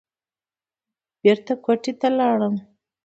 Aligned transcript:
بېرته 1.21 1.53
کوټې 1.63 1.93
ته 1.99 2.07
لاړم. 2.17 2.55